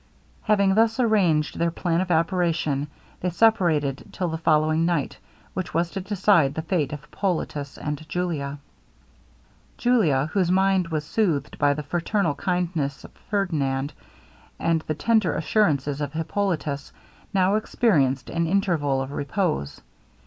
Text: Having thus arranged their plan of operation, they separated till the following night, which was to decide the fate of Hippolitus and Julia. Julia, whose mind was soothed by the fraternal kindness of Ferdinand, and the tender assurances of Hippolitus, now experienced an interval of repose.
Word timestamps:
Having 0.41 0.73
thus 0.73 0.99
arranged 0.99 1.59
their 1.59 1.69
plan 1.69 2.01
of 2.01 2.09
operation, 2.09 2.87
they 3.19 3.29
separated 3.29 4.05
till 4.11 4.29
the 4.29 4.37
following 4.39 4.83
night, 4.83 5.19
which 5.53 5.75
was 5.75 5.91
to 5.91 6.01
decide 6.01 6.55
the 6.55 6.63
fate 6.63 6.91
of 6.91 7.01
Hippolitus 7.01 7.77
and 7.77 8.03
Julia. 8.09 8.57
Julia, 9.77 10.27
whose 10.33 10.49
mind 10.49 10.87
was 10.87 11.03
soothed 11.05 11.59
by 11.59 11.75
the 11.75 11.83
fraternal 11.83 12.33
kindness 12.33 13.03
of 13.03 13.11
Ferdinand, 13.29 13.93
and 14.57 14.81
the 14.87 14.95
tender 14.95 15.35
assurances 15.35 16.01
of 16.01 16.13
Hippolitus, 16.13 16.91
now 17.31 17.53
experienced 17.53 18.31
an 18.31 18.47
interval 18.47 19.03
of 19.03 19.11
repose. 19.11 19.81